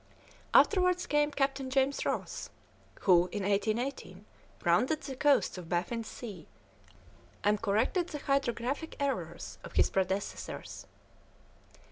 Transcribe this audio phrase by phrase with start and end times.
[0.51, 2.49] Afterwards came Captain James Ross,
[3.01, 4.25] who, in 1818,
[4.65, 6.47] rounded the coasts of Baffin's Sea,
[7.43, 10.87] and corrected the hydrographic errors of his predecessors.